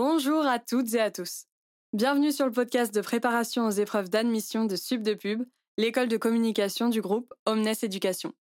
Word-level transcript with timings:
Bonjour 0.00 0.46
à 0.46 0.60
toutes 0.60 0.94
et 0.94 1.00
à 1.00 1.10
tous. 1.10 1.46
Bienvenue 1.92 2.30
sur 2.30 2.46
le 2.46 2.52
podcast 2.52 2.94
de 2.94 3.00
préparation 3.00 3.66
aux 3.66 3.72
épreuves 3.72 4.08
d'admission 4.08 4.64
de 4.64 4.76
Sub 4.76 5.02
de 5.02 5.12
Pub, 5.12 5.42
l'école 5.76 6.06
de 6.06 6.16
communication 6.16 6.88
du 6.88 7.00
groupe 7.00 7.34
Omnes 7.46 7.74
Éducation. 7.82 8.32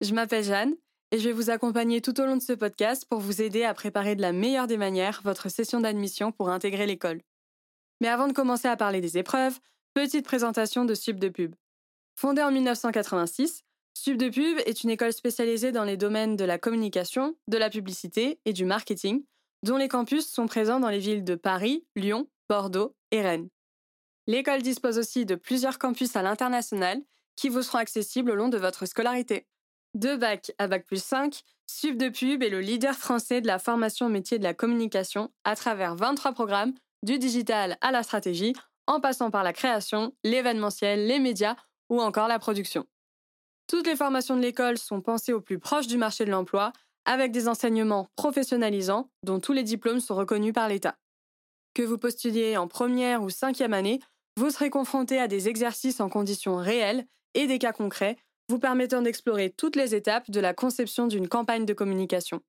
Je 0.00 0.12
m'appelle 0.12 0.42
Jeanne 0.42 0.74
et 1.12 1.20
je 1.20 1.28
vais 1.28 1.32
vous 1.32 1.50
accompagner 1.50 2.00
tout 2.00 2.20
au 2.20 2.26
long 2.26 2.36
de 2.36 2.42
ce 2.42 2.52
podcast 2.52 3.06
pour 3.08 3.20
vous 3.20 3.40
aider 3.40 3.62
à 3.62 3.74
préparer 3.74 4.16
de 4.16 4.22
la 4.22 4.32
meilleure 4.32 4.66
des 4.66 4.76
manières 4.76 5.20
votre 5.22 5.48
session 5.48 5.78
d'admission 5.78 6.32
pour 6.32 6.48
intégrer 6.48 6.84
l'école. 6.84 7.20
Mais 8.00 8.08
avant 8.08 8.26
de 8.26 8.32
commencer 8.32 8.66
à 8.66 8.76
parler 8.76 9.00
des 9.00 9.18
épreuves, 9.18 9.60
petite 9.94 10.24
présentation 10.24 10.84
de 10.84 10.94
Sub 10.94 11.20
de 11.20 11.28
Pub. 11.28 11.54
Fondée 12.16 12.42
en 12.42 12.50
1986, 12.50 13.62
Sub 13.94 14.16
de 14.16 14.28
Pub 14.28 14.58
est 14.66 14.82
une 14.82 14.90
école 14.90 15.12
spécialisée 15.12 15.70
dans 15.70 15.84
les 15.84 15.96
domaines 15.96 16.34
de 16.34 16.44
la 16.44 16.58
communication, 16.58 17.36
de 17.46 17.56
la 17.56 17.70
publicité 17.70 18.40
et 18.44 18.52
du 18.52 18.64
marketing, 18.64 19.22
dont 19.62 19.76
les 19.76 19.88
campus 19.88 20.26
sont 20.30 20.46
présents 20.46 20.80
dans 20.80 20.88
les 20.88 20.98
villes 20.98 21.24
de 21.24 21.34
Paris, 21.34 21.84
Lyon, 21.96 22.28
Bordeaux 22.48 22.94
et 23.10 23.22
Rennes. 23.22 23.48
L'école 24.26 24.62
dispose 24.62 24.98
aussi 24.98 25.26
de 25.26 25.34
plusieurs 25.34 25.78
campus 25.78 26.16
à 26.16 26.22
l'international 26.22 27.00
qui 27.36 27.48
vous 27.48 27.62
seront 27.62 27.78
accessibles 27.78 28.30
au 28.30 28.34
long 28.34 28.48
de 28.48 28.58
votre 28.58 28.86
scolarité. 28.86 29.46
De 29.94 30.14
bac 30.16 30.52
à 30.58 30.68
bac 30.68 30.86
plus 30.86 31.02
5, 31.02 31.42
Sub 31.66 31.96
de 31.96 32.08
Pub 32.08 32.42
est 32.42 32.48
le 32.48 32.60
leader 32.60 32.94
français 32.94 33.40
de 33.40 33.46
la 33.46 33.58
formation 33.58 34.08
métier 34.08 34.38
de 34.38 34.44
la 34.44 34.54
communication 34.54 35.32
à 35.44 35.56
travers 35.56 35.96
23 35.96 36.32
programmes, 36.32 36.74
du 37.02 37.18
digital 37.18 37.78
à 37.80 37.90
la 37.90 38.02
stratégie, 38.02 38.54
en 38.86 39.00
passant 39.00 39.30
par 39.30 39.42
la 39.42 39.52
création, 39.52 40.14
l'événementiel, 40.24 41.06
les 41.06 41.18
médias 41.18 41.56
ou 41.88 42.00
encore 42.00 42.28
la 42.28 42.38
production. 42.38 42.86
Toutes 43.66 43.86
les 43.86 43.96
formations 43.96 44.36
de 44.36 44.42
l'école 44.42 44.78
sont 44.78 45.00
pensées 45.00 45.32
au 45.32 45.40
plus 45.40 45.58
proche 45.58 45.86
du 45.86 45.96
marché 45.96 46.24
de 46.24 46.30
l'emploi, 46.30 46.72
avec 47.04 47.32
des 47.32 47.48
enseignements 47.48 48.08
professionnalisants 48.16 49.10
dont 49.22 49.40
tous 49.40 49.52
les 49.52 49.62
diplômes 49.62 50.00
sont 50.00 50.14
reconnus 50.14 50.52
par 50.52 50.68
l'État. 50.68 50.96
Que 51.74 51.82
vous 51.82 51.98
postuliez 51.98 52.56
en 52.56 52.68
première 52.68 53.22
ou 53.22 53.30
cinquième 53.30 53.74
année, 53.74 54.00
vous 54.36 54.50
serez 54.50 54.70
confronté 54.70 55.18
à 55.18 55.28
des 55.28 55.48
exercices 55.48 56.00
en 56.00 56.08
conditions 56.08 56.56
réelles 56.56 57.06
et 57.34 57.46
des 57.46 57.58
cas 57.58 57.72
concrets 57.72 58.16
vous 58.48 58.58
permettant 58.58 59.02
d'explorer 59.02 59.50
toutes 59.50 59.76
les 59.76 59.94
étapes 59.94 60.30
de 60.30 60.40
la 60.40 60.52
conception 60.52 61.06
d'une 61.06 61.28
campagne 61.28 61.64
de 61.64 61.72
communication. 61.72 62.40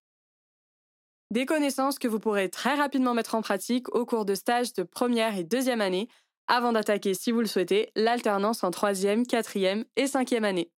Des 1.29 1.45
connaissances 1.45 1.99
que 1.99 2.07
vous 2.07 2.19
pourrez 2.19 2.49
très 2.49 2.73
rapidement 2.73 3.13
mettre 3.13 3.35
en 3.35 3.41
pratique 3.41 3.93
au 3.95 4.05
cours 4.05 4.25
de 4.25 4.35
stages 4.35 4.73
de 4.73 4.83
première 4.83 5.37
et 5.37 5.43
deuxième 5.43 5.79
année, 5.79 6.09
avant 6.47 6.73
d'attaquer, 6.73 7.13
si 7.13 7.31
vous 7.31 7.39
le 7.39 7.47
souhaitez, 7.47 7.91
l'alternance 7.95 8.63
en 8.63 8.71
troisième, 8.71 9.25
quatrième 9.25 9.85
et 9.95 10.07
cinquième 10.07 10.43
année. 10.43 10.71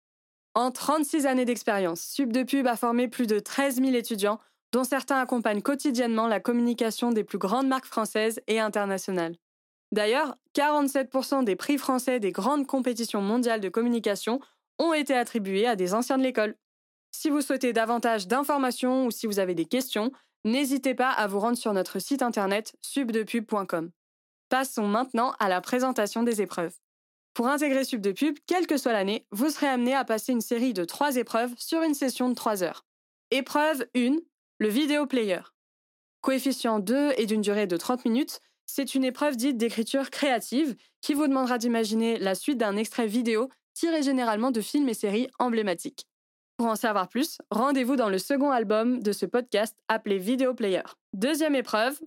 En 0.55 0.69
36 0.71 1.25
années 1.25 1.45
d'expérience, 1.45 2.01
Subdepub 2.01 2.67
a 2.67 2.75
formé 2.75 3.07
plus 3.07 3.25
de 3.25 3.39
13 3.39 3.77
000 3.77 3.95
étudiants, 3.95 4.39
dont 4.71 4.83
certains 4.83 5.19
accompagnent 5.19 5.61
quotidiennement 5.61 6.27
la 6.27 6.39
communication 6.39 7.11
des 7.11 7.23
plus 7.23 7.39
grandes 7.39 7.67
marques 7.67 7.85
françaises 7.85 8.39
et 8.47 8.59
internationales. 8.59 9.35
D'ailleurs, 9.91 10.35
47% 10.55 11.43
des 11.43 11.55
prix 11.55 11.77
français 11.77 12.19
des 12.19 12.31
grandes 12.31 12.67
compétitions 12.67 13.21
mondiales 13.21 13.61
de 13.61 13.69
communication 13.69 14.39
ont 14.79 14.93
été 14.93 15.15
attribués 15.15 15.67
à 15.67 15.75
des 15.75 15.93
anciens 15.93 16.17
de 16.17 16.23
l'école. 16.23 16.55
Si 17.11 17.29
vous 17.29 17.41
souhaitez 17.41 17.73
davantage 17.73 18.27
d'informations 18.27 19.05
ou 19.05 19.11
si 19.11 19.27
vous 19.27 19.39
avez 19.39 19.53
des 19.53 19.65
questions, 19.65 20.11
n'hésitez 20.45 20.95
pas 20.95 21.11
à 21.11 21.27
vous 21.27 21.39
rendre 21.39 21.57
sur 21.57 21.73
notre 21.73 21.99
site 21.99 22.23
internet 22.23 22.75
subdepub.com. 22.81 23.91
Passons 24.49 24.87
maintenant 24.87 25.33
à 25.39 25.49
la 25.49 25.61
présentation 25.61 26.23
des 26.23 26.41
épreuves. 26.41 26.73
Pour 27.33 27.47
intégrer 27.47 27.83
Subdepub, 27.83 28.37
quelle 28.45 28.67
que 28.67 28.77
soit 28.77 28.93
l'année, 28.93 29.25
vous 29.31 29.49
serez 29.49 29.67
amené 29.67 29.95
à 29.95 30.05
passer 30.05 30.31
une 30.31 30.41
série 30.41 30.73
de 30.73 30.85
trois 30.85 31.15
épreuves 31.15 31.53
sur 31.57 31.81
une 31.81 31.95
session 31.95 32.29
de 32.29 32.35
3 32.35 32.61
heures. 32.61 32.85
Épreuve 33.31 33.87
1, 33.95 34.17
le 34.59 34.67
vidéo 34.67 35.07
player. 35.07 35.39
Coefficient 36.21 36.79
2 36.79 37.13
et 37.17 37.25
d'une 37.25 37.41
durée 37.41 37.65
de 37.65 37.75
30 37.75 38.05
minutes, 38.05 38.39
c'est 38.67 38.93
une 38.93 39.03
épreuve 39.03 39.35
dite 39.35 39.57
d'écriture 39.57 40.11
créative 40.11 40.75
qui 41.01 41.15
vous 41.15 41.27
demandera 41.27 41.57
d'imaginer 41.57 42.19
la 42.19 42.35
suite 42.35 42.59
d'un 42.59 42.77
extrait 42.77 43.07
vidéo 43.07 43.49
tiré 43.73 44.03
généralement 44.03 44.51
de 44.51 44.61
films 44.61 44.89
et 44.89 44.93
séries 44.93 45.29
emblématiques. 45.39 46.05
Pour 46.57 46.67
en 46.67 46.75
savoir 46.75 47.09
plus, 47.09 47.39
rendez-vous 47.49 47.95
dans 47.95 48.09
le 48.09 48.19
second 48.19 48.51
album 48.51 49.01
de 49.01 49.11
ce 49.11 49.25
podcast 49.25 49.75
appelé 49.87 50.19
Vidéo 50.19 50.53
Player. 50.53 50.83
Deuxième 51.13 51.55
épreuve, 51.55 51.99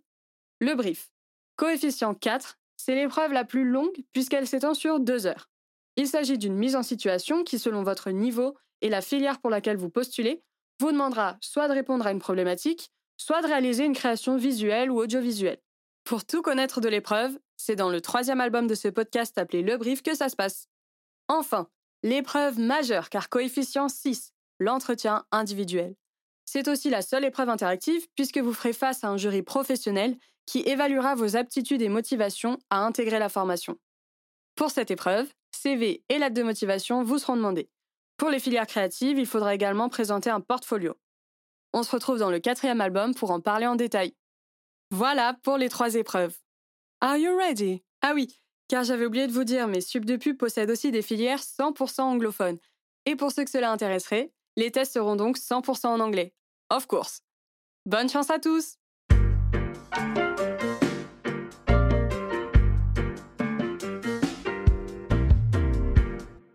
le 0.60 0.74
brief. 0.74 1.10
Coefficient 1.56 2.14
4, 2.14 2.56
c'est 2.76 2.94
l'épreuve 2.94 3.32
la 3.32 3.44
plus 3.44 3.64
longue 3.64 4.04
puisqu'elle 4.12 4.46
s'étend 4.46 4.74
sur 4.74 5.00
deux 5.00 5.26
heures. 5.26 5.50
Il 5.96 6.06
s'agit 6.06 6.38
d'une 6.38 6.56
mise 6.56 6.76
en 6.76 6.82
situation 6.82 7.42
qui, 7.42 7.58
selon 7.58 7.82
votre 7.82 8.10
niveau 8.10 8.56
et 8.82 8.88
la 8.88 9.00
filière 9.00 9.40
pour 9.40 9.50
laquelle 9.50 9.78
vous 9.78 9.90
postulez, 9.90 10.42
vous 10.80 10.92
demandera 10.92 11.38
soit 11.40 11.68
de 11.68 11.72
répondre 11.72 12.06
à 12.06 12.12
une 12.12 12.18
problématique, 12.18 12.90
soit 13.16 13.40
de 13.40 13.46
réaliser 13.46 13.84
une 13.84 13.94
création 13.94 14.36
visuelle 14.36 14.90
ou 14.90 14.98
audiovisuelle. 14.98 15.58
Pour 16.04 16.24
tout 16.24 16.42
connaître 16.42 16.80
de 16.80 16.88
l'épreuve, 16.88 17.38
c'est 17.56 17.76
dans 17.76 17.88
le 17.88 18.00
troisième 18.00 18.40
album 18.40 18.66
de 18.66 18.74
ce 18.74 18.88
podcast 18.88 19.38
appelé 19.38 19.62
Le 19.62 19.76
Brief 19.78 20.02
que 20.02 20.14
ça 20.14 20.28
se 20.28 20.36
passe. 20.36 20.68
Enfin, 21.28 21.68
l'épreuve 22.02 22.58
majeure 22.58 23.08
car 23.08 23.28
coefficient 23.28 23.88
6, 23.88 24.32
l'entretien 24.58 25.24
individuel. 25.32 25.96
C'est 26.46 26.68
aussi 26.68 26.88
la 26.88 27.02
seule 27.02 27.24
épreuve 27.24 27.50
interactive 27.50 28.06
puisque 28.14 28.38
vous 28.38 28.54
ferez 28.54 28.72
face 28.72 29.04
à 29.04 29.08
un 29.08 29.18
jury 29.18 29.42
professionnel 29.42 30.16
qui 30.46 30.60
évaluera 30.60 31.14
vos 31.14 31.36
aptitudes 31.36 31.82
et 31.82 31.88
motivations 31.88 32.58
à 32.70 32.78
intégrer 32.78 33.18
la 33.18 33.28
formation. 33.28 33.76
Pour 34.54 34.70
cette 34.70 34.90
épreuve, 34.90 35.28
CV 35.50 36.02
et 36.08 36.18
lettre 36.18 36.34
de 36.34 36.42
motivation 36.42 37.02
vous 37.02 37.18
seront 37.18 37.36
demandés. 37.36 37.68
Pour 38.16 38.30
les 38.30 38.38
filières 38.38 38.66
créatives, 38.66 39.18
il 39.18 39.26
faudra 39.26 39.54
également 39.54 39.88
présenter 39.88 40.30
un 40.30 40.40
portfolio. 40.40 40.94
On 41.72 41.82
se 41.82 41.90
retrouve 41.90 42.18
dans 42.18 42.30
le 42.30 42.38
quatrième 42.38 42.80
album 42.80 43.14
pour 43.14 43.30
en 43.32 43.40
parler 43.40 43.66
en 43.66 43.76
détail. 43.76 44.14
Voilà 44.90 45.36
pour 45.42 45.58
les 45.58 45.68
trois 45.68 45.94
épreuves. 45.94 46.38
Are 47.00 47.16
you 47.16 47.36
ready? 47.36 47.82
Ah 48.00 48.12
oui, 48.14 48.40
car 48.68 48.84
j'avais 48.84 49.04
oublié 49.04 49.26
de 49.26 49.32
vous 49.32 49.44
dire, 49.44 49.68
mais 49.68 49.80
Subdepub 49.80 50.36
possède 50.38 50.70
aussi 50.70 50.90
des 50.90 51.02
filières 51.02 51.40
100% 51.40 52.02
anglophones. 52.02 52.58
Et 53.04 53.16
pour 53.16 53.32
ceux 53.32 53.44
que 53.44 53.50
cela 53.50 53.70
intéresserait, 53.70 54.32
les 54.56 54.70
tests 54.70 54.94
seront 54.94 55.16
donc 55.16 55.38
100% 55.38 55.86
en 55.86 56.00
anglais. 56.00 56.34
Of 56.70 56.86
course. 56.86 57.20
Bonne 57.84 58.08
chance 58.08 58.30
à 58.30 58.38
tous! 58.38 58.78